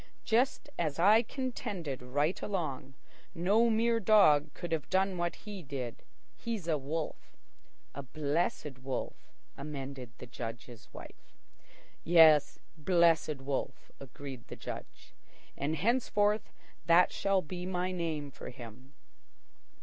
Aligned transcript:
"Just 0.23 0.67
as 0.79 0.97
I 0.97 1.21
contended 1.21 2.01
right 2.01 2.41
along. 2.41 2.95
No 3.35 3.69
mere 3.69 3.99
dog 3.99 4.51
could 4.55 4.71
have 4.71 4.89
done 4.89 5.15
what 5.15 5.35
he 5.35 5.61
did. 5.61 6.01
He's 6.35 6.67
a 6.67 6.75
wolf." 6.75 7.37
"A 7.93 8.01
Blessed 8.01 8.79
Wolf," 8.79 9.31
amended 9.55 10.09
the 10.17 10.25
Judge's 10.25 10.89
wife. 10.91 11.35
"Yes, 12.03 12.57
Blessed 12.75 13.41
Wolf," 13.41 13.91
agreed 13.99 14.47
the 14.47 14.55
Judge. 14.55 15.13
"And 15.55 15.75
henceforth 15.75 16.51
that 16.87 17.11
shall 17.11 17.43
be 17.43 17.67
my 17.67 17.91
name 17.91 18.31
for 18.31 18.49
him." 18.49 18.95